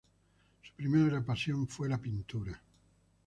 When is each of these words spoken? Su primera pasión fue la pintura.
Su 0.63 0.73
primera 0.73 1.23
pasión 1.23 1.67
fue 1.67 1.87
la 1.87 1.99
pintura. 2.01 2.59